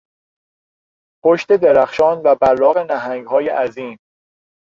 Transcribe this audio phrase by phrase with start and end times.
[1.23, 3.97] پشت درخشان و براق نهنگهای عظیم